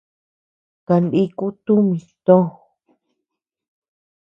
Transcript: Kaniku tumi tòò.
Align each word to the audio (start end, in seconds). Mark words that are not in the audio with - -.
Kaniku 0.87 1.45
tumi 1.65 1.97
tòò. 2.25 2.43